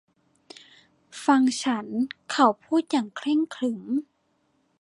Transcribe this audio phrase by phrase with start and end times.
[1.25, 1.87] ฟังฉัน
[2.31, 3.83] เขาพูดอย่างเคร่งขรึม